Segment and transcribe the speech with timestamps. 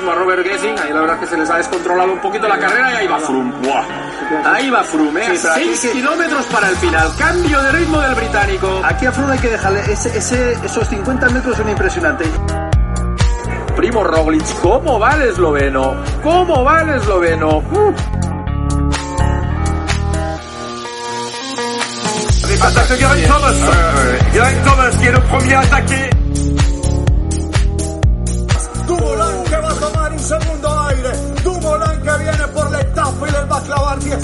[0.00, 0.78] ritmo a Robert Gessing.
[0.78, 3.06] Ahí la verdad es que se les ha descontrolado un poquito la carrera y ahí
[3.06, 3.52] va Froome.
[3.62, 4.54] ¡Buah!
[4.54, 5.36] Ahí va Froome, ¿eh?
[5.36, 7.12] Sí, pero aquí 6 que- kilómetros para el final.
[7.18, 8.80] Cambio de ritmo del británico.
[8.84, 12.28] Aquí a Froome hay que dejarle, ese, ese- esos 50 metros son impresionantes.
[13.76, 15.94] Primo Roglic, ¿cómo va el esloveno?
[16.22, 17.58] ¿Cómo va el esloveno?
[17.58, 17.94] Uh.
[22.62, 23.56] Attaque de Geraint Thomas.
[24.32, 25.62] Geraint Thomas qui est le premier à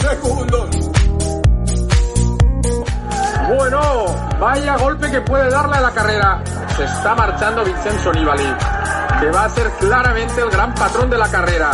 [0.09, 0.71] segundos.
[3.49, 4.07] Bueno,
[4.41, 6.43] vaya golpe que puede darle a la carrera.
[6.77, 8.55] Se está marchando Vincenzo Nibali,
[9.21, 11.71] que va a ser claramente el gran patrón de la carrera.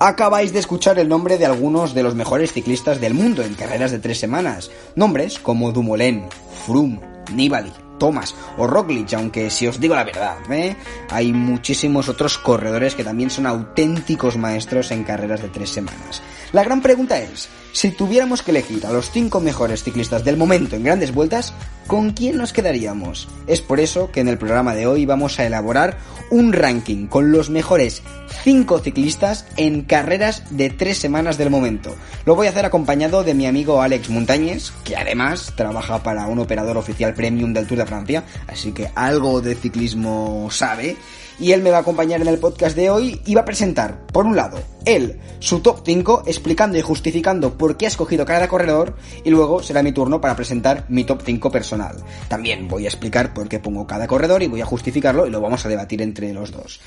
[0.00, 3.92] Acabáis de escuchar el nombre de algunos de los mejores ciclistas del mundo en carreras
[3.92, 4.70] de tres semanas.
[4.96, 6.26] Nombres como Dumoulin,
[6.66, 7.00] Froome,
[7.32, 7.72] Nibali,
[8.02, 10.74] Thomas o Roglic, aunque si os digo la verdad, ¿eh?
[11.08, 16.20] hay muchísimos otros corredores que también son auténticos maestros en carreras de tres semanas.
[16.50, 20.74] La gran pregunta es, si tuviéramos que elegir a los cinco mejores ciclistas del momento
[20.74, 21.54] en grandes vueltas,
[21.86, 23.28] ¿con quién nos quedaríamos?
[23.46, 25.96] Es por eso que en el programa de hoy vamos a elaborar
[26.32, 28.02] un ranking con los mejores
[28.42, 31.94] 5 ciclistas en carreras de 3 semanas del momento.
[32.24, 36.38] Lo voy a hacer acompañado de mi amigo Alex Montañez, que además trabaja para un
[36.38, 40.96] operador oficial premium del Tour de Francia, así que algo de ciclismo sabe.
[41.38, 44.06] Y él me va a acompañar en el podcast de hoy y va a presentar,
[44.06, 48.48] por un lado, él, su top 5, explicando y justificando por qué ha escogido cada
[48.48, 51.96] corredor, y luego será mi turno para presentar mi top 5 personal.
[52.28, 55.40] También voy a explicar por qué pongo cada corredor y voy a justificarlo y lo
[55.40, 56.80] vamos a debatir entre los dos.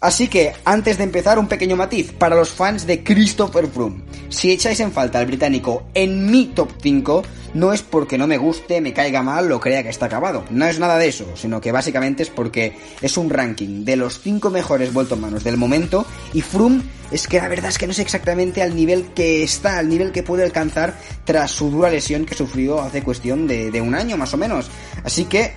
[0.00, 4.02] Así que, antes de empezar, un pequeño matiz para los fans de Christopher Froome.
[4.30, 8.38] Si echáis en falta al británico en mi top 5, no es porque no me
[8.38, 10.44] guste, me caiga mal o crea que está acabado.
[10.48, 14.20] No es nada de eso, sino que básicamente es porque es un ranking de los
[14.20, 18.02] 5 mejores manos del momento y Froome es que la verdad es que no sé
[18.02, 22.34] exactamente al nivel que está, al nivel que puede alcanzar tras su dura lesión que
[22.34, 24.70] sufrió hace cuestión de, de un año más o menos.
[25.04, 25.52] Así que,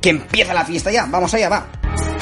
[0.00, 2.13] que empieza la fiesta ya, vamos allá, va.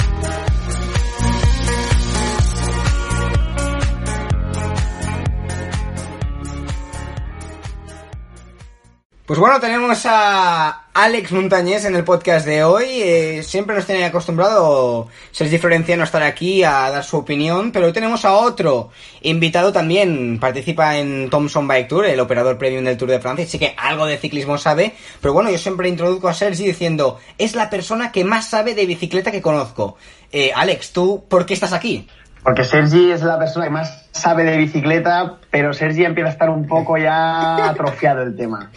[9.32, 12.84] Pues bueno, tenemos a Alex Montañés en el podcast de hoy.
[13.00, 17.86] Eh, siempre nos tiene acostumbrado Sergi Florenciano a estar aquí a dar su opinión, pero
[17.86, 18.90] hoy tenemos a otro
[19.22, 20.38] invitado también.
[20.38, 24.04] Participa en Thomson Bike Tour, el operador premium del Tour de Francia, así que algo
[24.04, 24.92] de ciclismo sabe.
[25.22, 28.84] Pero bueno, yo siempre introduzco a Sergi diciendo, es la persona que más sabe de
[28.84, 29.96] bicicleta que conozco.
[30.30, 32.06] Eh, Alex, ¿tú por qué estás aquí?
[32.42, 36.50] Porque Sergi es la persona que más sabe de bicicleta, pero Sergi empieza a estar
[36.50, 38.70] un poco ya atrofiado el tema.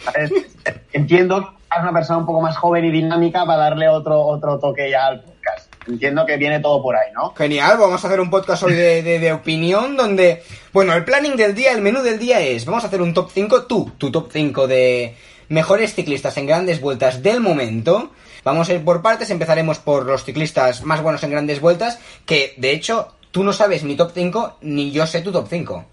[0.92, 4.58] Entiendo que es una persona un poco más joven y dinámica para darle otro, otro
[4.58, 5.72] toque ya al podcast.
[5.88, 7.32] Entiendo que viene todo por ahí, ¿no?
[7.34, 11.36] Genial, vamos a hacer un podcast hoy de, de- de opinión donde, bueno, el planning
[11.36, 14.10] del día, el menú del día es, vamos a hacer un top 5, tú, tu
[14.10, 15.16] top 5 de
[15.48, 18.10] mejores ciclistas en grandes vueltas del momento.
[18.44, 22.54] Vamos a ir por partes, empezaremos por los ciclistas más buenos en grandes vueltas, que
[22.58, 25.84] de hecho tú no sabes mi top 5 ni yo sé tu top 5.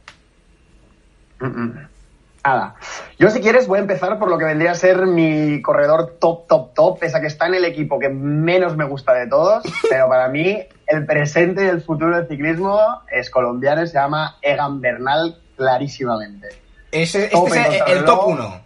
[2.42, 2.76] Nada.
[3.20, 6.48] Yo, si quieres, voy a empezar por lo que vendría a ser mi corredor top,
[6.48, 9.62] top, top, pese a que está en el equipo que menos me gusta de todos,
[9.90, 12.80] pero para mí el presente y el futuro del ciclismo
[13.12, 16.48] es colombiano y se llama Egan Bernal clarísimamente.
[16.94, 18.62] Ese, este es el, top 1.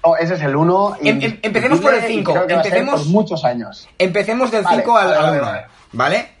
[0.00, 0.96] Oh, ese es el uno.
[1.00, 2.32] Em- em- empecemos por el indiscutible y cinco.
[2.32, 3.88] creo que va a ser Empecemos- por muchos años.
[3.98, 5.60] Empecemos del Vale, 5 al, vale, al vale, 1, vale.
[5.92, 6.16] ¿vale?
[6.16, 6.33] Vale.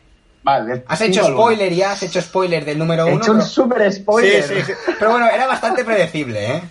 [0.44, 1.36] Has hecho uno.
[1.36, 3.22] spoiler ya, has hecho spoiler del número He 1.
[3.22, 4.42] hecho un super spoiler.
[4.42, 4.72] Sí, sí, sí.
[4.98, 6.62] Pero bueno, era bastante predecible, ¿eh?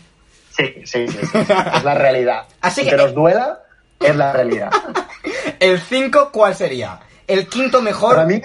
[0.55, 1.37] Sí, sí, sí, sí.
[1.39, 2.43] Es la realidad.
[2.61, 3.59] Así Aunque que- nos duela,
[3.99, 4.69] es la realidad.
[5.59, 6.99] El 5, ¿cuál sería?
[7.27, 8.41] El quinto mejor Para mí,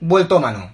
[0.00, 0.70] vuelto mano.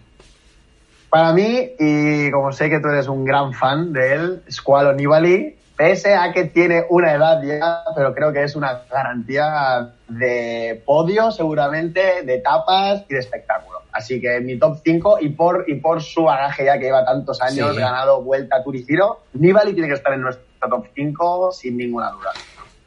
[1.08, 5.56] para mí, y como sé que tú eres un gran fan de él, Squalo Nibali,
[5.74, 11.30] pese a que tiene una edad ya, pero creo que es una garantía de podio,
[11.32, 13.69] seguramente, de etapas y de espectáculo.
[14.00, 17.40] Así que mi top 5, y por, y por su bagaje ya que lleva tantos
[17.42, 17.80] años, Sí.
[17.80, 22.10] ganado Vuelta Tour y Giro, Nibali tiene que estar en nuestro top 5 sin ninguna
[22.10, 22.30] duda.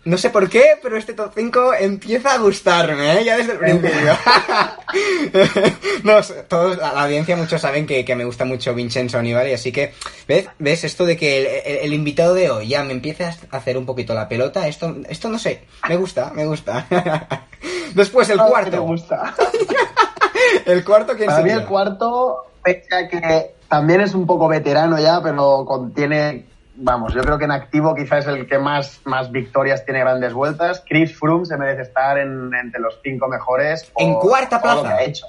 [0.06, 3.24] No sé por qué, pero este top 5 empieza a gustarme, ¿eh?
[3.24, 4.18] Ya desde el principio.
[6.04, 9.72] no, sé, todos, la, audiencia, muchos saben que, que me gusta mucho Vincenzo Nibali, así
[9.72, 9.94] que,
[10.28, 10.50] ¿ves?
[10.60, 13.78] ¿Ves esto de que el, el- el invitado de hoy ya me empiece a hacer
[13.78, 14.68] un poquito la pelota?
[14.68, 16.86] Esto, esto no sé, me gusta, me gusta.
[17.96, 18.82] Después el Ah, cuarto.
[18.82, 19.34] gusta.
[20.66, 25.00] El cuarto, ¿quién Para mí el cuarto, pese a que también es un poco veterano
[25.00, 26.46] ya, pero contiene
[26.76, 30.34] vamos, yo creo que en activo quizás es el que más, más victorias tiene grandes
[30.34, 30.84] vueltas.
[30.88, 33.86] Chris Froome se merece estar en, entre los cinco mejores.
[33.94, 34.98] por En cuarta todo lo plaza.
[34.98, 35.26] que ha hecho.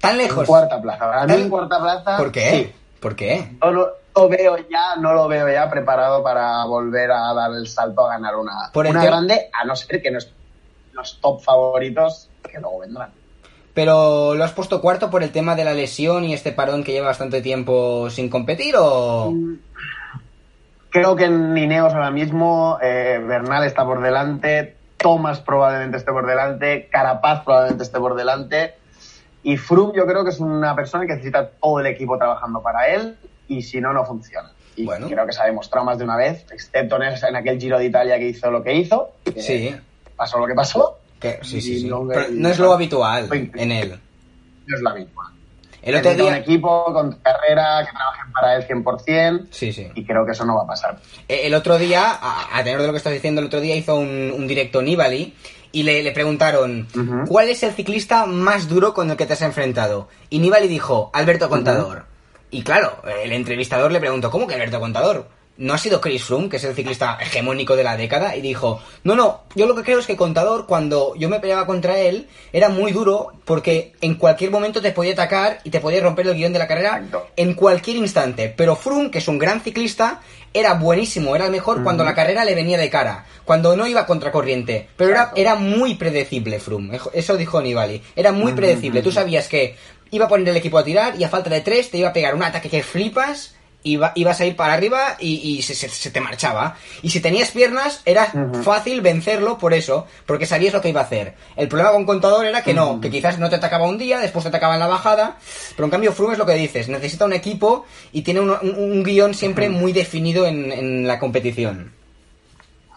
[0.00, 0.46] Tan En lejos.
[0.46, 0.98] cuarta plaza.
[1.10, 2.16] Para mí en cuarta plaza.
[2.16, 2.50] ¿Por qué?
[2.50, 2.74] Sí.
[3.00, 3.50] ¿Por qué?
[3.62, 7.66] No lo, lo veo ya, no lo veo ya preparado para volver a dar el
[7.68, 10.30] salto a ganar una, Por una grande, a no ser que no es-
[10.92, 13.10] los top favoritos que luego vendrán.
[13.74, 16.92] Pero lo has puesto cuarto por el tema de la lesión y este parón que
[16.92, 19.34] lleva bastante tiempo sin competir o...
[20.90, 26.24] Creo que en Ineos ahora mismo eh, Bernal está por delante, Thomas probablemente esté por
[26.24, 28.74] delante, Carapaz probablemente esté por delante
[29.42, 32.86] y Froome yo creo que es una persona que necesita todo el equipo trabajando para
[32.88, 33.16] él
[33.48, 34.52] y si no, no funciona.
[34.76, 35.08] Y Bueno.
[35.08, 38.18] creo que se ha demostrado más de una vez, excepto en, aquel Giro de Italia
[38.18, 39.10] que hizo lo que hizo.
[39.24, 39.76] que Sí.
[40.16, 40.98] Pasó lo que pasó.
[41.24, 41.88] Que- sí, sí, Y sí.
[41.88, 43.98] no- Pero no es lo habitual en él.
[44.66, 45.30] No es la misma.
[45.82, 46.42] El otro Necesita un día...
[46.42, 49.46] equipo con carrera, que trabajen para él 100%.
[49.50, 49.86] Sí, sí.
[49.94, 50.98] Y creo que eso no va a pasar.
[51.28, 53.76] Eh, El otro día, a, a tenor de lo que estás diciendo, el otro día
[53.76, 55.34] hizo un, un directo Nibali
[55.72, 56.86] y le, le preguntaron.
[57.28, 60.08] ¿cuál es el ciclista más duro con el que te has enfrentado?
[60.30, 62.06] Y Nibali dijo, Alberto Contador.
[62.50, 65.28] Y claro, el entrevistador le preguntó, ¿cómo que Alberto Contador?
[65.56, 68.34] ¿No ha sido Chris Froome, que es el ciclista hegemónico de la década?
[68.34, 71.64] Y dijo, no, no, yo lo que creo es que Contador, cuando yo me peleaba
[71.64, 76.02] contra él, era muy duro porque en cualquier momento te podía atacar y te podía
[76.02, 77.04] romper el guion de la carrera
[77.36, 78.52] en cualquier instante.
[78.56, 80.22] Pero Froome, que es un gran ciclista,
[80.52, 84.06] era buenísimo, era el mejor cuando la carrera le venía de cara, cuando no iba
[84.06, 84.88] contracorriente.
[84.96, 88.02] Pero era, era muy predecible Froome, eso dijo Nibali.
[88.16, 89.76] Era muy predecible, tú sabías que
[90.10, 92.12] iba a poner el equipo a tirar y a falta de tres te iba a
[92.12, 93.54] pegar un ataque que flipas.
[93.84, 96.76] Iba, ibas a ir para arriba y, y se, se- se te marchaba.
[97.02, 98.32] Y si tenías piernas, era
[98.64, 101.34] fácil vencerlo por eso, porque sabías lo que iba a hacer.
[101.54, 104.42] El problema con Contador era que no, que quizás no te atacaba un día, después
[104.42, 105.36] te atacaba en la bajada,
[105.76, 108.74] pero en cambio Froome es lo que dices, necesita un equipo y tiene un, un-
[108.78, 111.92] un guion siempre muy definido en, en la competición.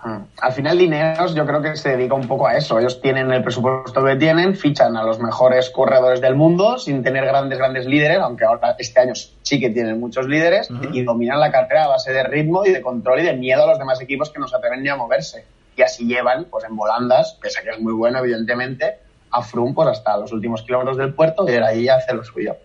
[0.07, 0.23] Mm.
[0.41, 2.79] Al final, Lineos yo creo que se dedica un poco a eso.
[2.79, 7.25] Ellos tienen el presupuesto que tienen, fichan a los mejores corredores del mundo sin tener
[7.25, 11.51] grandes, grandes líderes, aunque ahora este año sí que tienen muchos líderes, y dominan la
[11.51, 14.29] carrera a base de ritmo y de control y de miedo a los demás equipos
[14.29, 15.45] que no se atreven ni a moverse.
[15.75, 18.99] Y así llevan, pues en volandas, pese a que es muy bueno, evidentemente,
[19.31, 22.55] a Froome pues hasta los últimos kilómetros del puerto y de ahí hace lo suyo.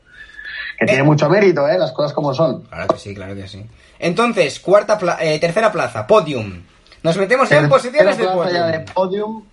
[0.79, 1.77] Que tiene mucho mérito, ¿eh?
[1.79, 2.63] Las cosas como son.
[2.63, 3.65] Claro que sí, claro que sí.
[3.99, 6.63] Entonces, cuarta pla- eh, tercera plaza, podium.
[7.03, 8.67] Nos metemos ya en posiciones de podium.
[8.71, 9.45] de podium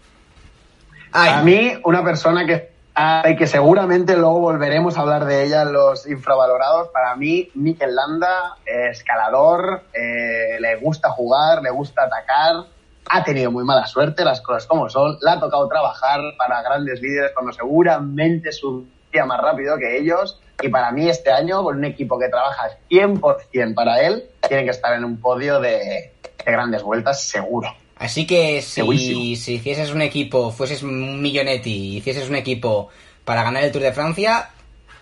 [1.11, 5.63] Ay, A mí, una persona que, ay, que seguramente luego volveremos a hablar de ella
[5.63, 12.65] en los infravalorados, para mí, Mikel Landa, escalador, eh, le gusta jugar, le gusta atacar,
[13.09, 17.01] ha tenido muy mala suerte, las cosas como son, le ha tocado trabajar para grandes
[17.01, 21.85] líderes cuando seguramente subía más rápido que ellos, y para mí este año, con un
[21.85, 26.11] equipo que trabaja 100% para él, tiene que estar en un podio de,
[26.45, 27.73] de grandes vueltas, seguro.
[27.97, 32.89] Así que si, si hicieses un equipo, fueses un millonetti y hicieses un equipo
[33.25, 34.49] para ganar el Tour de Francia,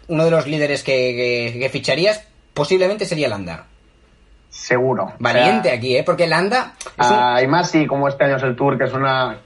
[0.07, 3.65] uno de los líderes que, que- que ficharías posiblemente sería Landa.
[4.49, 5.13] Seguro.
[5.19, 6.03] Valiente O sea, aquí, ¿eh?
[6.03, 6.73] Porque Landa...
[6.79, 9.37] es un- Ah, y más si como este año es el Tour, que es una...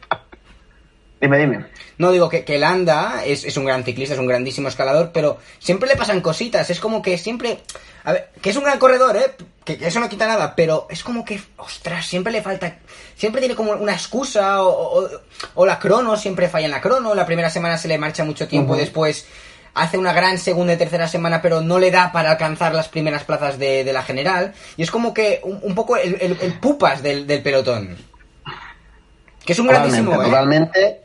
[1.21, 1.65] Dime, dime.
[1.99, 5.37] No digo que, que Landa es, es un gran ciclista, es un grandísimo escalador, pero
[5.59, 6.69] siempre le pasan cositas.
[6.71, 7.59] Es como que siempre.
[8.03, 9.31] A ver, que es un gran corredor, ¿eh?
[9.63, 12.77] Que, que eso no quita nada, pero es como que, ostras, siempre le falta.
[13.15, 15.09] Siempre tiene como una excusa, o, o-
[15.53, 17.13] o la crono, siempre falla en la crono.
[17.13, 19.27] La primera semana se le marcha mucho tiempo, después
[19.75, 23.23] hace una gran segunda y tercera semana, pero no le da para alcanzar las primeras
[23.25, 24.53] plazas de, de la general.
[24.75, 27.95] Y es como que un, un poco el, el- el pupas del, del pelotón.
[29.45, 30.25] Que es un Totalmente, grandísimo, ¿eh?
[30.25, 31.00] totalmente.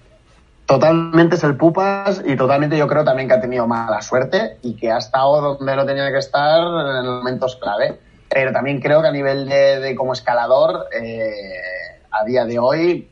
[0.66, 4.74] Totalmente es el Pupas y totalmente yo creo también que ha tenido mala suerte y
[4.74, 8.00] que ha estado donde no tenía que estar en momentos clave.
[8.28, 13.08] Pero también creo que a nivel de, de como escalador, eh, a día de hoy,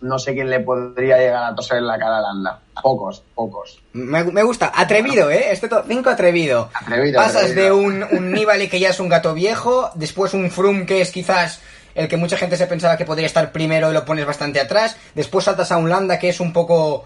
[0.00, 2.60] no sé quién le podría llegar a toser en la cara a Landa.
[2.82, 3.80] Pocos, pocos.
[3.92, 5.52] Me, me gusta, atrevido, ¿eh?
[5.52, 6.68] Este top 5 atrevido.
[6.74, 7.64] Atrevido, Pasas atrevido.
[7.64, 11.12] de un, un Nibali que ya es un gato viejo, después un Froome que es
[11.12, 11.60] quizás
[11.98, 14.96] el que mucha gente se pensaba que podría estar primero y lo pones bastante atrás,
[15.14, 17.04] después saltas a un Landa que es un poco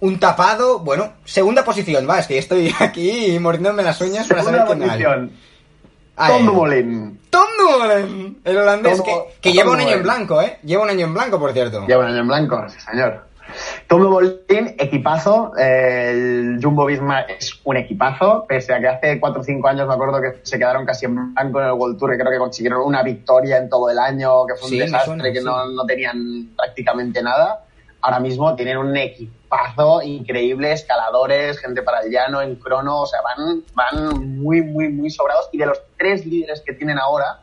[0.00, 4.62] un tapado, bueno, segunda posición, va, es que estoy aquí mordiéndome las uñas para saber
[4.66, 4.98] quién hay.
[6.28, 7.20] Tom Dumoulin.
[7.30, 10.58] Tom Dumoulin, el holandés Tom- que, que Tom lleva un año en blanco, ¿eh?
[10.62, 11.86] Lleva un año en blanco, por cierto.
[11.86, 13.24] Lleva un año en blanco, sí, señor.
[13.92, 15.52] Tom Dumoulin, equipazo.
[15.54, 19.92] el Jumbo Visma es un equipazo, pese a que hace 4 o 5 años me
[19.92, 22.80] acuerdo que se quedaron casi en blanco en el World Tour, y creo que consiguieron
[22.86, 25.44] una victoria en todo el año, que fue un Sí, desastre, suena, que sí.
[25.44, 27.66] no, no tenían prácticamente nada.
[28.00, 33.20] Ahora mismo tienen un equipazo increíble, escaladores, gente para el llano, en crono, o sea,
[33.20, 35.50] van, van muy, muy, muy sobrados.
[35.52, 37.41] Y de los tres líderes que tienen ahora,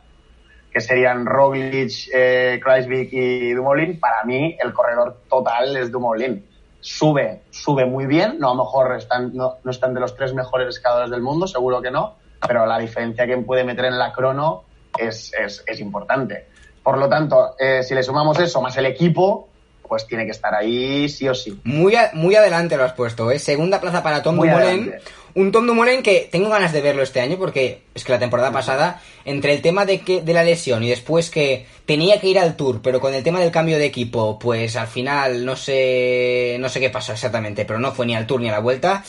[0.70, 6.46] que serían Roglic, eh, Kreisvik y Dumoulin, para mí el corredor total es Dumoulin.
[6.80, 10.32] Sube, sube muy bien, no a lo mejor están, no, no están de los tres
[10.32, 12.14] mejores escaladores del mundo, seguro que no,
[12.46, 14.64] pero la diferencia que puede meter en la crono
[14.96, 16.46] es, es, es importante.
[16.82, 19.49] Por lo tanto, eh, si le sumamos eso más el equipo,
[19.90, 21.58] pues tiene que estar ahí sí o sí.
[21.64, 23.38] Muy, a- muy adelante lo has puesto, ¿eh?
[23.38, 24.68] Segunda plaza para Tom Muy Dumoulin.
[24.84, 25.02] adelante.
[25.34, 28.50] Un Tom Dumoulin que tengo ganas de verlo este año porque es que la temporada
[28.50, 32.38] pasada, entre el tema de, que, de la lesión y después que tenía que ir
[32.38, 36.56] al Tour, pero con el tema del cambio de equipo, pues al final no sé,
[36.58, 39.04] no sé qué pasó exactamente, pero no fue ni al Tour ni a la vuelta.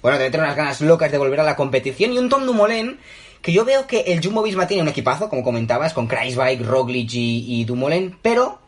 [0.00, 2.12] Bueno, debe tener unas ganas locas de volver a la competición.
[2.12, 2.98] Y un Tom Dumoulin
[3.42, 7.12] que yo veo que el Jumbo Visma tiene un equipazo, como comentabas, con Kreisbike, Roglic
[7.12, 8.58] y, y Dumoulin, pero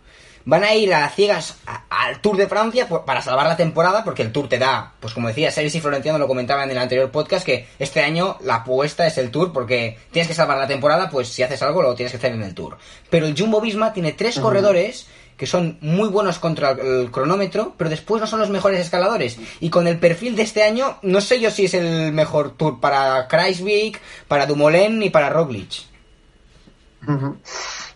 [0.45, 4.05] van a ir a ciegas a- al Tour de Francia por- para salvar la temporada,
[4.05, 6.79] porque el Tour te da, pues como decía, Series y Florentino lo comentaban en el
[6.83, 10.67] anterior podcast, que este año la apuesta es el Tour, porque tienes que salvar la
[10.67, 12.79] temporada, pues si haces algo lo tienes que hacer en el Tour.
[13.11, 15.07] Pero el Jumbo Visma tiene tres corredores
[15.37, 19.39] que son muy buenos contra el cronómetro, pero después no son los mejores escaladores.
[19.61, 22.79] Y con el perfil de este año, no sé yo si es el mejor Tour
[22.79, 25.85] para Kreisvik, para Dumoulin ni para Roglic.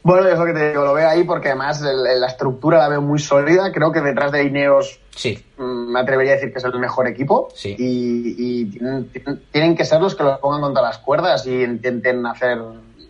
[0.05, 2.89] Bueno, es lo que te digo, lo veo ahí porque además el- la estructura la
[2.91, 3.73] veo muy sólida.
[3.73, 7.07] Creo que detrás de Ineos Sí, mm, me atrevería a decir que es el mejor
[7.09, 7.49] equipo.
[7.55, 7.75] Sí.
[7.79, 8.65] Y, y
[9.51, 12.59] tienen, que ser los que los pongan contra las cuerdas y intenten hacer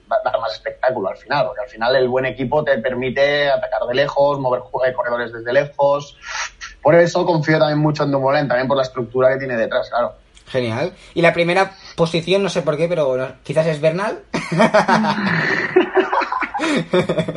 [0.08, 3.94] dar más espectáculo al final, porque al final el buen equipo te permite atacar de
[3.94, 6.16] lejos, mover eh, corredores desde lejos.
[6.80, 10.12] Por eso confío también mucho en Dumoulin, también por la estructura que tiene detrás, claro.
[10.46, 10.92] Genial.
[11.14, 14.20] Y la primera posición, no sé por qué, pero no- quizás es Bernal.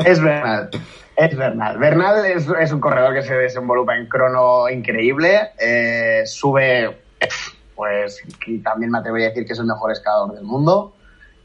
[0.06, 0.70] Es Bernal.
[1.16, 1.78] Es Bernal.
[1.78, 5.52] Bernal es, es un corredor que se desenvolupa en crono increíble.
[5.60, 6.98] eh, sube,
[7.76, 10.94] pues, y también me atrevería a decir que es el mejor escalador del mundo.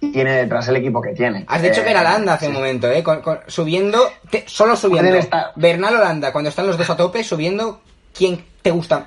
[0.01, 1.45] Y tiene detrás el equipo que tiene.
[1.49, 2.51] Has dicho Eh, que era Holanda hace sí.
[2.51, 3.03] un momento, ¿eh?
[3.03, 4.01] Con- con- subiendo,
[4.31, 5.17] te- solo subiendo.
[5.17, 7.81] Estar- Bernal Holanda, cuando están los dos a tope, subiendo,
[8.13, 9.07] ¿quién te gusta?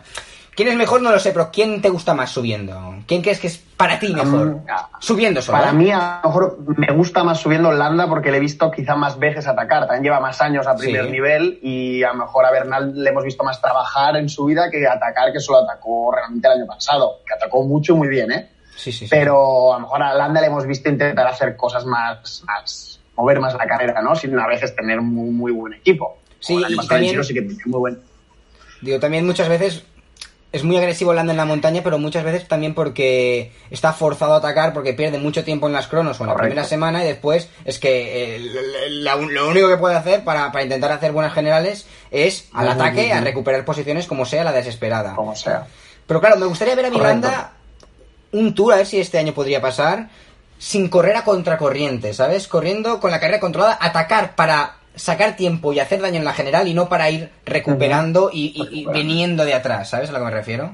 [0.55, 1.01] ¿Quién es mejor?
[1.01, 2.95] No lo sé, pero ¿quién te gusta más subiendo?
[3.05, 4.61] ¿Quién crees que es para ti mejor?
[4.99, 5.57] Subiendo solo.
[5.57, 5.73] Para ¿eh?
[5.73, 9.19] mí, a lo mejor me gusta más subiendo Holanda porque le he visto quizá más
[9.19, 9.81] veces atacar.
[9.85, 11.11] También lleva más años a primer Sí.
[11.11, 14.69] nivel y a lo mejor a Bernal le hemos visto más trabajar en su vida
[14.71, 17.19] que atacar, que solo atacó realmente el año pasado.
[17.27, 18.49] Que atacó mucho y muy bien, ¿eh?
[18.77, 19.07] Sí, sí, sí.
[19.09, 23.39] Pero a lo mejor a Holanda le hemos visto intentar hacer cosas más, más mover
[23.41, 24.15] más la carrera, ¿no?
[24.15, 26.17] Sin a veces tener un muy, muy buen equipo.
[26.39, 27.99] Sí, y también- sí que muy buen.
[28.81, 29.83] Digo, también muchas veces
[30.55, 34.37] es muy agresivo Holanda en la montaña, pero muchas veces también porque está forzado a
[34.37, 36.49] atacar porque pierde mucho tiempo en las cronos o en la Correcto.
[36.51, 40.51] primera semana y después es que eh, la- la- lo único que puede hacer para,
[40.51, 45.13] para intentar hacer buenas generales es al ataque, a recuperar posiciones como sea la desesperada.
[45.15, 45.67] Como sea.
[46.07, 46.89] Pero claro, me gustaría ver a.
[46.89, 47.51] Miranda
[48.31, 50.09] un tour, a ver si este año podría pasar,
[50.57, 52.47] sin correr a contracorriente, ¿sabes?
[52.47, 56.67] Corriendo con la carrera controlada, atacar para sacar tiempo y hacer daño en la general
[56.67, 60.25] y no para ir recuperando y, y- y viniendo de atrás, ¿sabes a lo que
[60.25, 60.73] me refiero?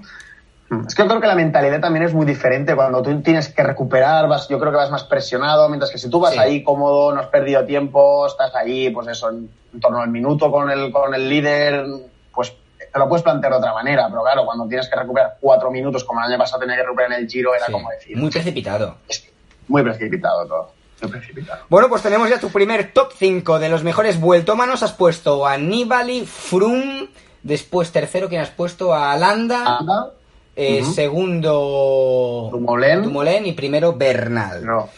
[0.69, 0.87] Mm.
[0.87, 2.75] Es que yo creo que la mentalidad también es muy diferente.
[2.75, 6.09] Cuando tú tienes que recuperar, vas, yo creo que vas más presionado, mientras que si
[6.09, 6.39] tú vas Sí.
[6.39, 10.49] ahí cómodo, no has perdido tiempo, estás ahí, pues eso, en, en torno al minuto
[10.51, 11.85] con el, con el líder,
[12.33, 12.53] pues
[12.93, 14.07] te lo puedes plantear de otra manera.
[14.09, 17.11] Pero claro, cuando tienes que recuperar cuatro minutos, como el año pasado tenía que recuperar
[17.13, 18.95] en el giro, era Sí, como decir, Muy precipitado.
[19.09, 19.27] es
[19.67, 20.73] muy precipitado todo.
[21.09, 21.63] Precipitado.
[21.69, 24.83] Bueno, pues tenemos ya tu primer top 5 de los mejores vueltómanos.
[24.83, 27.09] Has puesto a Nibali, Froome,
[27.43, 28.93] después tercero, ¿quién has puesto?
[28.93, 30.11] A Landa, Anda,
[30.55, 33.03] eh, segundo Dumoulin.
[33.03, 34.65] Dumoulin y primero Bernal.
[34.65, 34.89] no.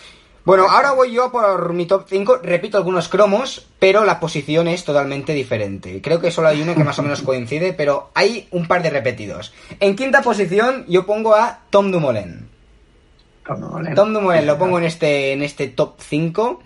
[0.45, 2.39] Bueno, ahora voy yo por mi top 5.
[2.43, 6.01] Repito algunos cromos, pero la posición es totalmente diferente.
[6.01, 8.89] Creo que solo hay uno que más o menos coincide, pero hay un par de
[8.89, 9.53] repetidos.
[9.79, 12.49] En quinta posición yo pongo a Tom Dumoulin.
[13.47, 13.95] Dumoulin.
[13.95, 16.61] Tom Dumoulin lo pongo en este, en este top 5.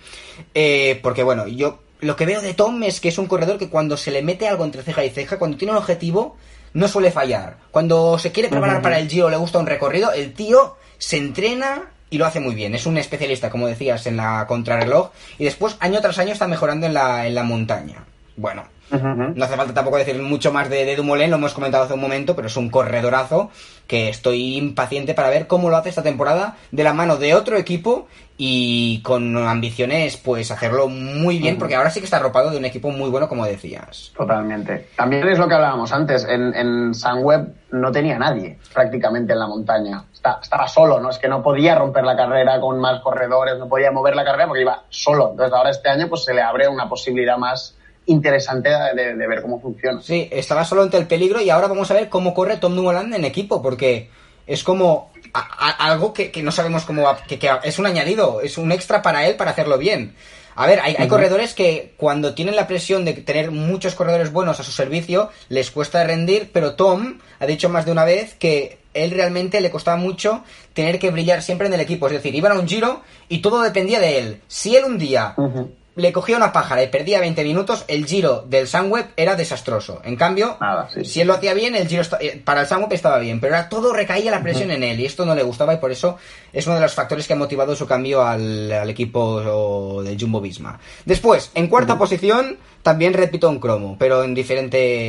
[0.53, 3.69] eh, porque bueno, yo lo que veo de Tom es que es un corredor que
[3.69, 6.37] cuando se le mete algo entre ceja y ceja, cuando tiene un objetivo,
[6.73, 7.57] no suele fallar.
[7.71, 11.91] Cuando se quiere preparar para el Giro, le gusta un recorrido, el tío se entrena
[12.09, 12.75] y lo hace muy bien.
[12.75, 15.09] Es un especialista, como decías, en la contrarreloj.
[15.39, 18.05] Y después, año tras año, está mejorando en la, en la montaña.
[18.35, 21.93] Bueno, No hace falta tampoco decir mucho más de, de Dumoulin, lo hemos comentado hace
[21.93, 23.49] un momento, pero es un corredorazo
[23.87, 27.57] que estoy impaciente para ver cómo lo hace esta temporada de la mano de otro
[27.57, 28.07] equipo
[28.39, 32.65] y con ambiciones, pues hacerlo muy bien, porque ahora sí que está arropado de un
[32.65, 34.11] equipo muy bueno, como decías.
[34.15, 34.89] Totalmente.
[34.95, 36.23] También es lo que hablábamos antes.
[36.23, 40.03] En, en Sunweb no tenía nadie prácticamente en la montaña.
[40.13, 41.09] Está- estaba solo, ¿no?
[41.09, 44.47] Es que no podía romper la carrera con más corredores, no podía mover la carrera
[44.47, 45.31] porque iba solo.
[45.31, 47.75] Entonces ahora este año pues se le abre una posibilidad más
[48.07, 50.01] interesante de, de ver cómo funciona.
[50.01, 53.13] Sí, estaba solo ante el peligro y ahora vamos a ver cómo corre Tom Dumoulin
[53.13, 54.09] en equipo, porque
[54.47, 57.85] es como a- a- algo que, que no sabemos cómo va, que, que es un
[57.85, 60.15] añadido, es un extra para él para hacerlo bien.
[60.55, 64.59] A ver, hay, hay corredores que cuando tienen la presión de tener muchos corredores buenos
[64.59, 68.79] a su servicio, les cuesta rendir, pero Tom ha dicho más de una vez que
[68.95, 72.07] él realmente le costaba mucho tener que brillar siempre en el equipo.
[72.07, 74.41] Es decir, iban a un giro y todo dependía de él.
[74.47, 75.35] Si él un día
[75.97, 79.99] le cogía una pájara y perdía 20 minutos, el giro del Sunweb era desastroso.
[80.03, 81.11] En cambio, Nada, sí, sí.
[81.11, 83.67] si él lo hacía bien, el giro eh, para el Sunweb estaba bien, pero era
[83.67, 86.17] todo recaía la presión en él y esto no le gustaba y por eso
[86.53, 90.39] es uno de los factores que ha motivado su cambio al, al equipo del Jumbo
[90.39, 90.79] Visma.
[91.03, 95.07] Después, en cuarta posición, también repito un cromo, pero en diferente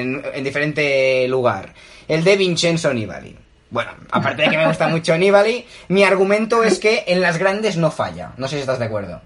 [0.00, 1.74] en, en diferente lugar.
[2.06, 3.36] El de Vincenzo Nibali.
[3.70, 7.76] Bueno, aparte de que me gusta mucho Nibali, mi argumento es que en las grandes
[7.76, 8.32] no falla.
[8.36, 9.20] No sé si estás de acuerdo.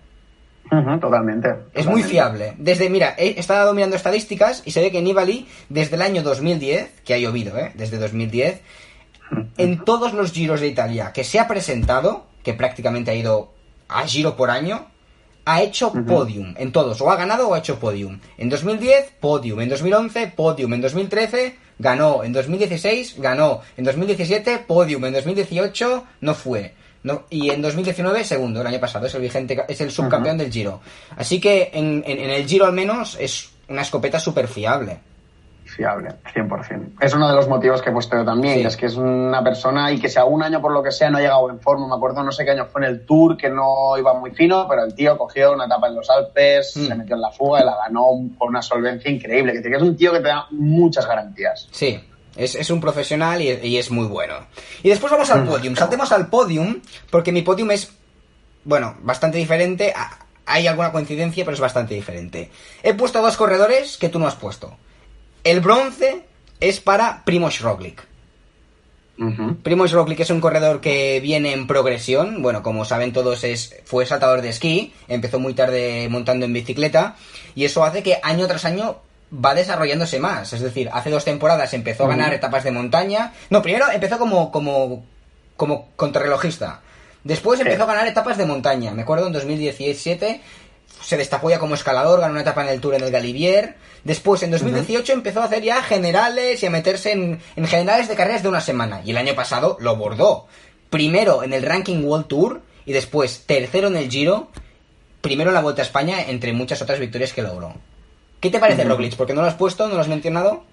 [0.71, 1.49] Ujú, totalmente.
[1.75, 2.09] Es muy totalmente.
[2.09, 2.55] fiable.
[2.59, 7.03] Desde, mira, he estado mirando estadísticas y se ve que Nibali, desde el año 2010,
[7.05, 7.73] que ha llovido, ¿eh?
[7.75, 8.61] Desde 2010,
[9.57, 13.53] en todos los giros de Italia que se ha presentado, que prácticamente ha ido
[13.89, 14.87] a giro por año,
[15.45, 17.01] ha hecho podium en todos.
[17.01, 18.21] O ha ganado o ha hecho podium.
[18.39, 19.61] En 2010, podium.
[19.61, 20.73] En 2011, podium.
[20.73, 22.25] En 2013, ganó.
[22.25, 23.61] En 2016, ganó.
[23.77, 25.05] En 2017, podium.
[25.05, 26.75] En 2018, no fue.
[27.05, 30.51] No, y en 2019, segundo, el año pasado, es el vigente, es el subcampeón del
[30.51, 30.81] Giro.
[31.17, 34.99] Así que en, en- en el Giro al menos es una escopeta súper fiable.
[35.67, 36.93] Fiable, 100%.
[37.01, 38.61] Es uno de los motivos que he puesto yo también, Sí.
[38.63, 41.11] que es que es una persona y que si algún año por lo que sea
[41.11, 43.37] no ha llegado en forma, me acuerdo no sé qué año fue en el Tour,
[43.37, 46.87] que no iba muy fino, pero el tío cogió una etapa en los Alpes, Mm.
[46.87, 48.05] se metió en la fuga y la ganó
[48.39, 51.67] con una solvencia increíble, que es un tío que te da muchas garantías.
[51.73, 51.99] Sí,
[52.37, 54.47] es, es un profesional y, y es muy bueno.
[54.83, 55.77] Y después vamos al podium.
[55.77, 57.91] Saltemos al podium, porque mi podium es,
[58.65, 59.95] bueno, bastante diferente.
[60.47, 62.51] Hay alguna coincidencia, pero es bastante diferente.
[62.83, 64.77] He puesto dos corredores que tú no has puesto.
[65.43, 66.25] El bronce
[66.61, 68.07] es para Primoz Roglic.
[69.63, 72.43] Primoz Roglic es un corredor que viene en progresión.
[72.43, 74.93] Bueno, como saben todos, es, fue saltador de esquí.
[75.07, 77.17] Empezó muy tarde montando en bicicleta.
[77.55, 78.97] Y eso hace que año tras año
[79.35, 80.53] va desarrollándose más.
[80.53, 83.33] Es decir, hace dos temporadas empezó a ganar etapas de montaña.
[83.51, 85.05] No, primero empezó como, como,
[85.57, 86.81] como contrarrelojista.
[87.25, 88.93] Después empezó a ganar etapas de montaña.
[88.93, 90.41] Me acuerdo en 2017
[91.03, 93.77] se destapó ya como escalador, ganó una etapa en el Tour en el Galibier.
[94.05, 98.17] Después, en 2018, empezó a hacer ya generales y a meterse en, en generales de
[98.17, 99.03] carreras de una semana.
[99.05, 100.47] Y el año pasado lo bordó.
[100.91, 104.49] Primero en el ranking World Tour y después tercero en el Giro.
[105.21, 107.75] Primero en la Vuelta a España, entre muchas otras victorias que logró.
[108.45, 109.17] ¿Qué te parece Roglic?
[109.17, 110.65] Porque no lo has puesto, no lo has mencionado.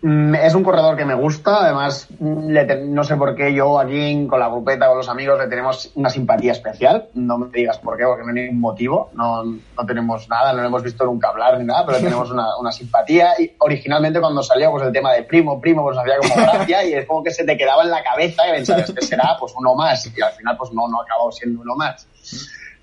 [0.00, 4.26] Mm, Es un corredor que me gusta, además mm, no sé por qué yo aquí
[4.26, 7.98] con la grupeta con los amigos le tenemos una simpatía especial, no me digas por
[7.98, 11.28] qué, porque no hay ningún motivo, no, no tenemos nada, no lo hemos visto nunca
[11.28, 13.32] hablar ni nada, pero tenemos una, una simpatía.
[13.38, 16.84] Y originalmente cuando salió pues el tema de primo, primo, pues nos hacía como gracia
[16.84, 19.52] y es como que se te quedaba en la cabeza y pensabas que será pues
[19.58, 20.06] uno más.
[20.06, 22.06] Y al final pues no, no acabado siendo uno más.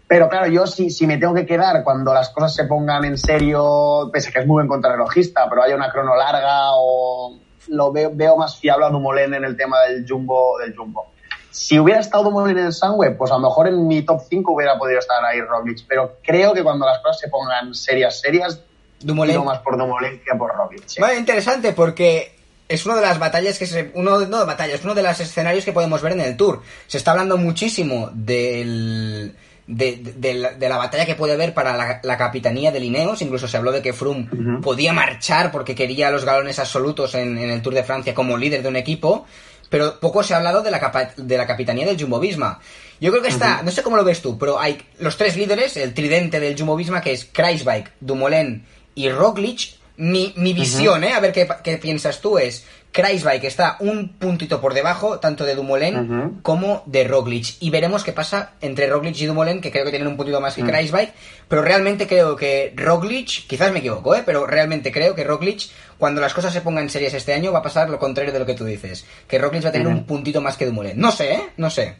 [0.07, 3.17] Pero claro, yo si, si me tengo que quedar cuando las cosas se pongan en
[3.17, 7.39] serio, pese a que es muy buen contrarrelojista, pero haya una crono larga o
[7.69, 11.11] lo veo, veo más fiable a Dumoulin en el tema del jumbo, del jumbo.
[11.49, 14.51] Si hubiera estado Dumoulin en el Sunweb, pues a lo mejor en mi top 5
[14.51, 18.61] hubiera podido estar ahí Roglic, pero creo que cuando las cosas se pongan serias, serias,
[18.99, 19.43] Dumoulin.
[19.43, 20.83] más por Dumoulin que por Roglic.
[20.85, 21.01] sí.
[21.01, 22.35] Vale, interesante porque
[22.67, 23.91] es una de las batallas que se.
[23.93, 26.61] Uno, no batallas, uno de los escenarios que podemos ver en el Tour.
[26.87, 29.35] Se está hablando muchísimo del.
[29.67, 33.21] De, de- la, de la batalla que puede haber para la, la capitanía de Lineos,
[33.23, 34.27] incluso se habló de que Froome
[34.61, 38.61] podía marchar porque quería los galones absolutos en, en el Tour de Francia como líder
[38.61, 39.25] de un equipo,
[39.69, 42.59] pero poco se ha hablado de la, capa- de la capitanía del Jumbo Visma.
[43.01, 45.75] Yo creo que está, no sé cómo lo ves tú, pero hay los tres líderes,
[45.77, 49.77] el tridente del Jumbo Visma, que es Kreisbike, Dumoulin y Roglic.
[49.97, 51.13] Mi, mi visión, ¿eh?
[51.13, 55.53] A ver qué, qué piensas tú, es Kreisbike está un puntito por debajo, tanto de
[55.53, 57.57] Dumoulin como de Roglic.
[57.59, 60.55] Y veremos qué pasa entre Roglic y Dumoulin, que creo que tienen un puntito más
[60.55, 61.11] que Kreisbike.
[61.49, 64.23] Pero realmente creo que Roglic, quizás me equivoco, ¿eh?
[64.25, 65.63] Pero realmente creo que Roglic,
[65.97, 68.45] cuando las cosas se pongan serias este año, va a pasar lo contrario de lo
[68.45, 69.05] que tú dices.
[69.27, 70.97] Que Roglic va a tener un puntito más que Dumoulin.
[70.97, 71.49] No sé, ¿eh?
[71.57, 71.97] No sé.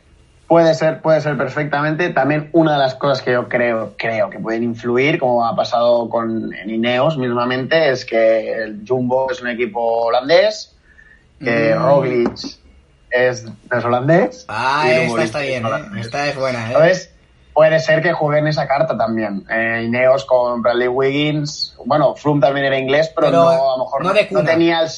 [0.48, 2.12] Puede ser, puede ser perfectamente.
[2.12, 6.08] También una de las cosas que yo creo, creo que pueden influir, como ha pasado
[6.08, 10.75] con en Ineos mismamente, es que el Jumbo es un equipo holandés,
[11.44, 11.84] que Mm.
[11.84, 12.32] Roglic
[13.10, 13.46] es,
[13.84, 14.46] holandés.
[14.48, 16.00] Ah, esta está es bien, ¿eh?
[16.02, 16.74] Esta es buena, ¿eh?
[16.74, 17.12] Entonces,
[17.54, 19.46] puede ser que jueguen esa carta también.
[19.50, 21.76] Eh, Ineos con Bradley Wiggins.
[21.86, 24.44] Bueno, Froome también era inglés, pero, Pero no, a lo mejor no de cuna.
[24.46, 24.90] tenía el.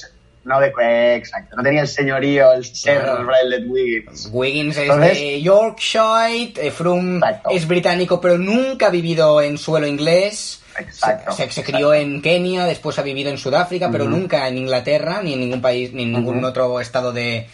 [0.44, 3.26] No de, eh, exacto, no tenía el señorío, el ser Claro.
[3.26, 4.30] Bradley Wiggins.
[4.32, 7.50] Wiggins es de Yorkshire, eh, Froome Exacto.
[7.52, 10.64] es británico, pero nunca ha vivido en suelo inglés.
[10.80, 11.72] Exacto, Se, se- se exacto.
[11.72, 15.62] crió en Kenia, después ha vivido en Sudáfrica, pero nunca en Inglaterra, ni en ningún
[15.62, 17.48] país, ni en ningún otro estado de,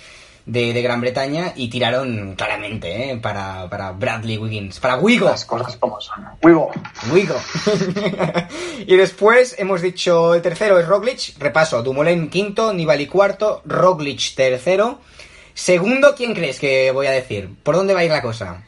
[0.46, 3.18] de, de Gran Bretaña y tiraron claramente ¿eh?
[3.18, 5.30] para, para Bradley Wiggins, para Wigo.
[5.30, 6.26] Las cosas como son.
[6.42, 6.72] Wigo.
[7.12, 7.36] Wigo.
[8.86, 15.00] y después hemos dicho el tercero es Roglic, repaso, Dumoulin quinto, Nibali cuarto, Roglic tercero.
[15.54, 17.50] Segundo, ¿quién crees que voy a decir?
[17.64, 18.64] ¿Por dónde va a ir la cosa?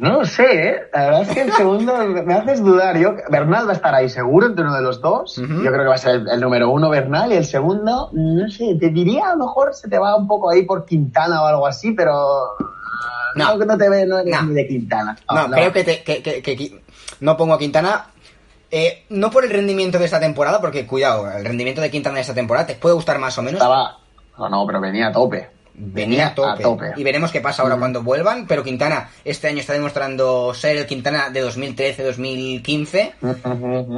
[0.00, 0.80] No lo sé, ¿eh?
[0.94, 2.96] La verdad es que el segundo me haces dudar.
[2.98, 5.36] Yo, Bernal va a estar ahí seguro entre uno de los dos.
[5.36, 8.48] Yo creo que va a ser el, el número uno Bernal y el segundo, no
[8.48, 11.46] sé, te diría a lo mejor se te va un poco ahí por Quintana o
[11.46, 13.56] algo así, pero ah, No.
[13.56, 14.42] no, no te ve, no eres No.
[14.48, 15.16] ni de Quintana.
[15.30, 16.82] No, creo que, te- que- que- que
[17.20, 18.06] no pongo a Quintana.
[18.70, 22.20] eh, no por el rendimiento de esta temporada, porque cuidado, el rendimiento de Quintana de
[22.22, 23.60] esta temporada te puede gustar más o menos.
[23.60, 23.98] estaba,
[24.38, 25.50] no, no, pero venía a tope.
[25.82, 26.48] Venía a tope.
[26.48, 26.86] a tope.
[26.96, 27.80] Y veremos qué pasa ahora Ujú.
[27.80, 28.46] cuando vuelvan.
[28.46, 33.12] Pero Quintana este año está demostrando ser el Quintana de 2013-2015.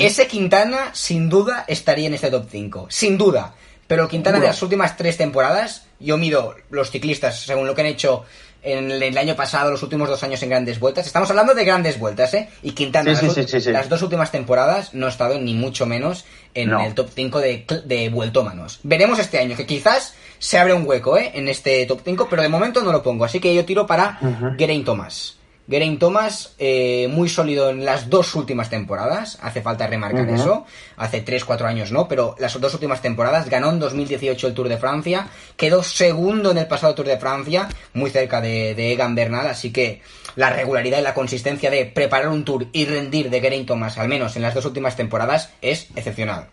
[0.01, 2.87] Ese Quintana, sin duda, estaría en este top 5.
[2.91, 3.55] Sin duda.
[3.87, 7.83] Pero el Quintana de las últimas tres temporadas, yo mido los ciclistas según lo que
[7.83, 8.25] han hecho
[8.63, 11.05] en el, año pasado, los últimos dos años en grandes vueltas.
[11.07, 12.49] Estamos hablando de grandes vueltas, ¿eh?
[12.63, 13.73] Y Quintana, Sí, las, sí, dos- sí, sí, sí.
[13.73, 16.81] las dos últimas temporadas no ha estado ni mucho menos en No.
[16.81, 18.79] el top 5 de, de vueltómanos.
[18.85, 21.31] Veremos este año, que quizás se abre un hueco, ¿eh?
[21.35, 23.25] En este top 5, pero de momento no lo pongo.
[23.25, 24.57] Así que yo tiro para Ujú.
[24.59, 25.37] Geraint Thomas.
[25.71, 31.25] Geraint Thomas, eh, muy sólido en las dos últimas temporadas, hace falta remarcar eso, hace
[31.25, 35.29] 3-4 años no, pero las dos últimas temporadas ganó en 2018 el Tour de Francia,
[35.57, 39.73] quedó segundo en el pasado Tour de Francia, muy cerca de, de Egan Bernal, así
[39.73, 40.03] que
[40.35, 44.09] la regularidad y la consistencia de preparar un Tour y rendir de Geraint Thomas, al
[44.09, 46.49] menos en las dos últimas temporadas, es excepcional.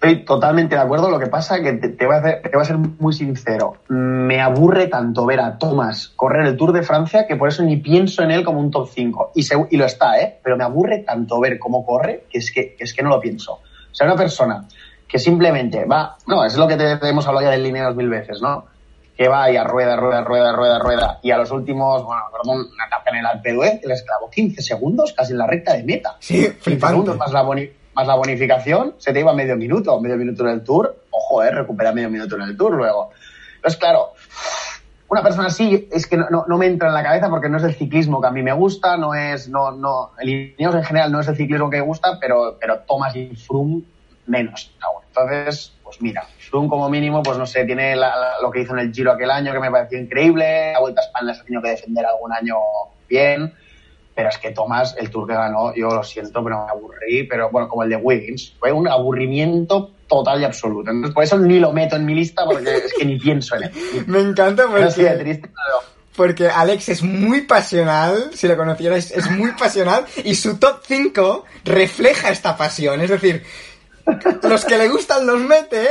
[0.00, 1.10] Estoy totalmente de acuerdo.
[1.10, 3.78] Lo que pasa que te, te voy a hacer- te voy a ser muy sincero.
[3.88, 7.78] Me aburre tanto ver a Thomas correr el Tour de Francia que por eso ni
[7.78, 9.32] pienso en él como un top 5.
[9.34, 10.38] Y, se- y lo está, ¿eh?
[10.42, 13.18] Pero me aburre tanto ver cómo corre que es que, que es que no lo
[13.18, 13.54] pienso.
[13.54, 14.68] O sea, una persona
[15.08, 16.16] que simplemente va...
[16.28, 18.66] No, es lo que te, te hemos hablado ya del línea mil veces, ¿no?
[19.16, 21.18] Que va y a rueda, rueda, rueda, rueda, rueda.
[21.22, 24.62] Y a los últimos, bueno, perdón, una etapa en el Alpe que les clavó 15
[24.62, 26.14] segundos casi en la recta de meta.
[26.20, 26.86] Sí, 15 flipante.
[26.92, 30.50] segundos más la, boni- más la bonificación, se te iba medio minuto, medio minuto en
[30.50, 30.96] el tour.
[31.10, 33.10] Ojo, eh, recupera medio minuto en el tour luego.
[33.56, 34.12] Entonces, claro,
[35.08, 37.56] una persona así es que no, no- no me entra en la cabeza porque no
[37.56, 40.84] es el ciclismo que a mí me gusta, no es, no, no, el Ineos en
[40.84, 43.82] general no es el ciclismo que me gusta, pero, pero Thomas y Froome
[44.26, 45.02] menos aún.
[45.08, 48.74] Entonces, pues mira, Froome como mínimo, pues no sé, tiene la- la- lo que hizo
[48.74, 51.44] en el Giro aquel año que me pareció increíble, la Vuelta a España se ha
[51.44, 52.54] tenido que defender algún año
[53.08, 53.52] bien,
[54.18, 57.50] pero es que Tomás, el Tour que ganó, yo lo siento, pero me aburrí, pero
[57.50, 60.90] bueno, como el de Wiggins, fue un aburrimiento total y absoluto.
[60.90, 63.62] Entonces, por eso ni lo meto en mi lista porque es que ni pienso en
[63.62, 63.70] él.
[64.08, 65.84] Me encanta sí, porque, triste, pero-
[66.16, 71.44] porque Alex es muy pasional, si lo conocierais, es muy pasional y su top 5
[71.64, 73.00] refleja esta pasión.
[73.00, 73.44] Es decir,
[74.42, 75.86] los que le gustan los mete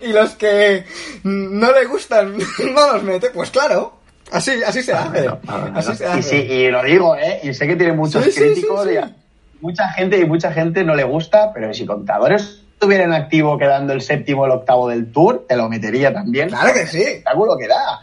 [0.00, 0.84] y los que
[1.22, 2.36] no le gustan
[2.74, 3.30] no los mete.
[3.30, 4.00] Pues claro,
[4.32, 5.28] así, así se hace.
[5.74, 7.40] Así se Y, sí, y lo digo, ¿eh?
[7.42, 8.84] Y sé que tiene muchos Sí, críticos.
[8.86, 13.22] sí, y mucha gente y mucha gente no le gusta, pero si contadores estuvieran en
[13.22, 16.48] activo quedando el séptimo o el octavo del tour, te lo metería también.
[16.48, 17.00] Claro que sí.
[17.00, 18.00] El espectáculo que da.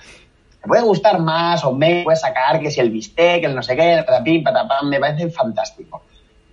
[0.62, 3.76] Te puede gustar más o menos, puedes sacar que si el bistec, el no sé
[3.76, 6.04] qué, el patapín, patapam, me parece fantástico.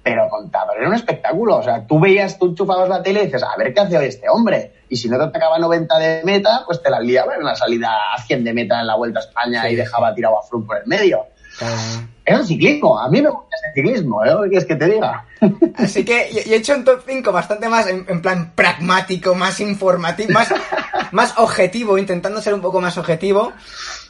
[0.03, 1.57] Pero contador era un espectáculo.
[1.59, 4.07] O sea, tú veías, tú enchufabas la tele y dices, a ver qué hace hoy
[4.07, 4.73] este hombre.
[4.89, 8.15] Y si no te atacaba 90 de meta, pues te la liaba en una salida
[8.15, 10.67] a 100 de meta en la Vuelta a España Sí, y dejaba tirado a Froome
[10.67, 11.27] por el medio.
[11.59, 11.77] Claro.
[12.25, 12.99] Es un ciclismo.
[12.99, 14.29] A mí me gusta ese ciclismo, ¿eh?
[14.43, 15.25] ¿Qué quieres que te diga?
[15.77, 20.33] Así que he hecho un top 5 bastante más en, en plan pragmático, más informativo,
[20.33, 20.53] más,
[21.13, 23.53] más objetivo, intentando ser un poco más objetivo.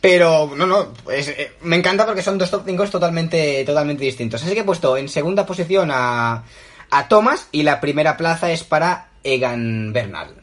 [0.01, 4.43] Pero no, no, pues, eh, me encanta porque son dos top 5 totalmente, totalmente distintos.
[4.43, 6.43] Así que he puesto en segunda posición a,
[6.91, 10.38] a Thomas y la primera plaza es para Egan Bernal.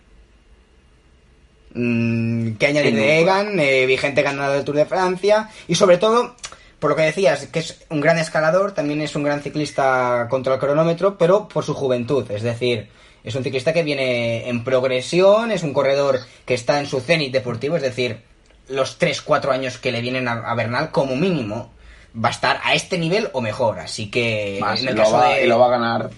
[1.76, 3.20] Mm, ¿Qué añadir de.
[3.20, 3.60] Egan?
[3.60, 5.50] Eh, vigente ganador del Tour de Francia.
[5.68, 6.36] Y sobre todo,
[6.80, 10.54] por lo que decías, que es un gran escalador, también es un gran ciclista contra
[10.54, 12.30] el cronómetro, pero por su juventud.
[12.32, 12.90] Es decir,
[13.24, 17.34] es un ciclista que viene en progresión, es un corredor que está en su cenit
[17.34, 18.22] deportivo, es decir,
[18.70, 21.72] los 3-4 años que le vienen a, Bernal como mínimo
[22.16, 23.80] va a estar a este nivel o mejor.
[23.80, 25.48] Así que Más, en el lo caso va, de...
[25.48, 26.10] lo va a ganar.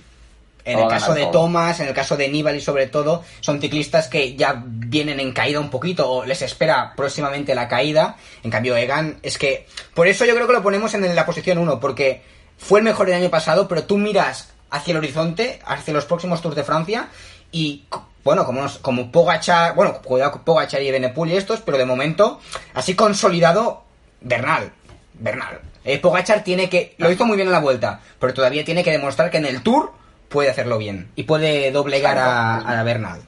[0.67, 1.27] En el caso de.
[1.27, 5.59] Thomas, en el caso de Nibali sobre todo, son ciclistas que ya vienen en caída
[5.59, 8.17] un poquito o les espera próximamente la caída.
[8.43, 9.67] En cambio, Egan es que...
[9.93, 12.23] Por eso yo creo que lo ponemos en la posición 1, porque
[12.57, 16.41] fue el mejor el año pasado, pero tú miras hacia el horizonte, hacia los próximos
[16.41, 17.09] Tours de Francia
[17.51, 17.85] y...
[18.23, 22.41] Bueno, como, como Pogachar, bueno, cuidado Pogachar y Benepul y estos, pero de momento,
[22.73, 23.85] así consolidado,
[24.19, 24.73] Bernal.
[25.13, 25.61] Bernal.
[25.85, 26.93] Eh, Pogachar tiene que...
[26.97, 29.61] Lo hizo muy bien en la vuelta, pero todavía tiene que demostrar que en el
[29.61, 29.93] Tour
[30.27, 33.21] puede hacerlo bien y puede doblegar a Bernal.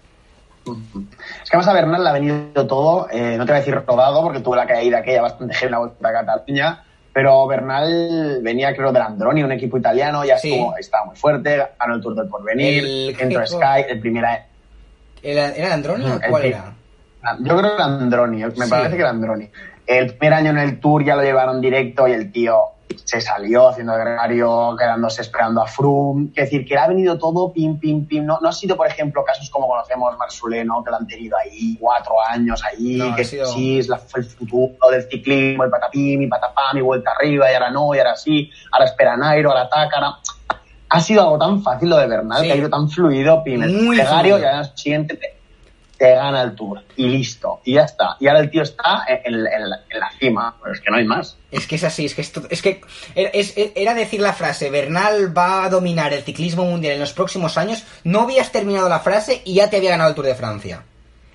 [1.43, 3.75] Es que más a Bernal le ha venido todo, eh, no te voy a decir
[3.87, 8.39] rodado, porque tuvo la caída aquella bastante heavy en la vuelta a Cataluña, pero Bernal
[8.43, 10.53] venía, creo, del Androni, un equipo italiano, ya Sí.
[10.53, 14.43] estuvo, estaba muy fuerte, ganó el Tour del Porvenir, El- entró Sky, el primer año.
[15.23, 16.73] ¿Era, ¿era Androni o El cuál era?
[17.41, 18.69] Yo creo que era Androni, me Sí.
[18.69, 19.49] parece que era Androni.
[19.87, 22.59] El primer año en el Tour ya lo llevaron directo y el tío
[23.05, 26.29] se salió haciendo el gregario, quedándose esperando a Froome.
[26.35, 28.25] Es decir, que le ha venido todo pim, pim, pim.
[28.25, 31.75] No, no ha sido, por ejemplo, casos como conocemos Marsuleno, que lo han tenido ahí
[31.79, 36.21] cuatro años ahí, No, que sido- sí, es la- el futuro del ciclismo, el patapim,
[36.21, 39.63] y patapam, y vuelta arriba, y ahora no, y ahora sí, ahora espera Nairo, ahora
[39.63, 39.95] ataca.
[39.97, 40.15] ahora-
[40.91, 42.47] Ha sido algo tan fácil lo de Bernal, Sí.
[42.47, 45.15] que ha ido tan fluido, pim, el gregario, y al siguiente
[45.99, 48.15] te, gana el tour y listo, y ya está.
[48.19, 50.97] Y ahora el tío está en, en la, en la cima, pero es que no
[50.97, 51.37] hay más.
[51.51, 52.81] Es que es así, es que esto, es que
[53.15, 57.13] era, es- era decir la frase, Bernal va a dominar el ciclismo mundial en los
[57.13, 60.35] próximos años, no habías terminado la frase y ya te había ganado el Tour de
[60.35, 60.83] Francia.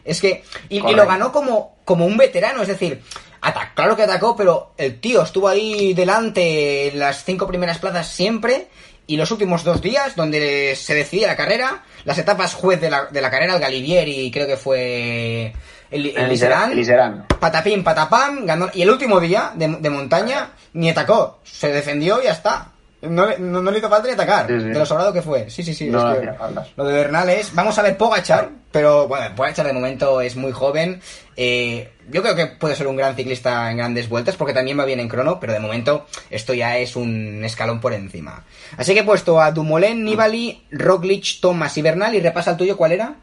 [0.05, 3.03] Es que, y, y lo ganó como, como un veterano, es decir,
[3.45, 8.09] ata- claro que atacó, pero el tío estuvo ahí delante en las cinco primeras plazas
[8.09, 8.69] siempre,
[9.07, 13.05] y los últimos dos días, donde se decidía la carrera, las etapas juez de la,
[13.07, 15.53] de la carrera, el Galivier y creo que fue
[15.91, 18.71] el, el, El Liserán, patapim, patapam, ganó.
[18.73, 22.71] Y el último día de, de montaña ni atacó, se defendió y ya está.
[23.09, 24.69] No, le- no, no le hizo falta ni atacar, Sí, sí.
[24.69, 25.49] de lo sobrado que fue.
[25.51, 25.89] Sí, sí, sí.
[25.91, 26.31] No es que.
[26.77, 27.55] Lo de Bernal es.
[27.55, 31.01] Vamos a ver Pogachar, pero bueno, Pogachar de momento es muy joven.
[31.37, 34.85] Eh, yo creo que puede ser un gran ciclista en grandes vueltas porque también va
[34.85, 38.45] bien en crono, pero de momento esto ya es un escalón por encima.
[38.77, 42.77] Así que he puesto a Dumoulin, Nibali, Roglic, Thomas y Bernal y repasa el tuyo,
[42.77, 43.15] ¿cuál era?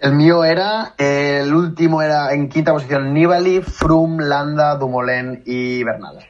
[0.00, 6.24] El mío era, el último era en quinta posición Nibali, Froome, Landa, Dumoulin y Bernal.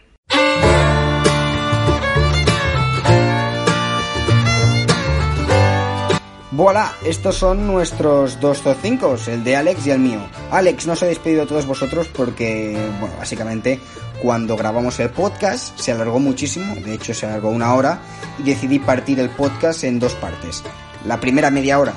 [6.51, 10.21] Voilà, estos son nuestros dos top 5, el de Alex y el mío.
[10.51, 13.79] Alex, no os he despedido a todos vosotros porque, bueno, básicamente
[14.23, 18.01] cuando grabamos el podcast se alargó muchísimo, de hecho se alargó una hora,
[18.39, 20.63] y decidí partir el podcast en dos partes.
[21.07, 21.93] La primera media hora,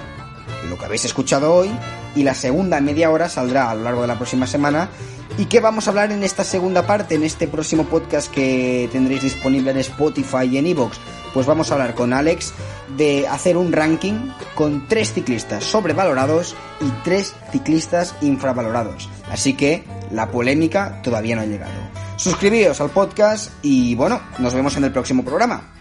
[0.70, 1.72] lo que habéis escuchado hoy,
[2.14, 4.90] y la segunda media hora saldrá a lo largo de la próxima semana.
[5.38, 9.24] ¿Y qué vamos a hablar en esta segunda parte, en este próximo podcast que tendréis
[9.24, 11.00] disponible en Spotify y en Evox?
[11.34, 12.54] Pues vamos a hablar con Alex
[12.98, 19.10] de hacer un ranking con tres ciclistas sobrevalorados y tres ciclistas infravalorados.
[19.30, 21.72] Así que la polémica todavía no ha llegado.
[22.18, 25.81] Suscribíos al podcast y bueno, nos vemos en el próximo programa.